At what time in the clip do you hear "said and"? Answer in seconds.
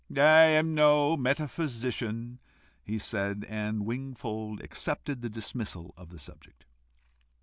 2.97-3.85